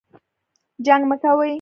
[0.85, 1.49] جنګ مه کوئ